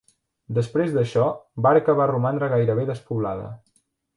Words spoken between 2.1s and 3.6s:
romandre gairebé despoblada.